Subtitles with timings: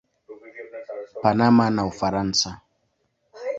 [1.21, 2.49] Panama na Ufaransa.